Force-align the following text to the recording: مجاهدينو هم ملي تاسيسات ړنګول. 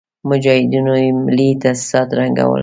مجاهدينو 0.29 0.91
هم 1.03 1.15
ملي 1.25 1.49
تاسيسات 1.63 2.09
ړنګول. 2.17 2.59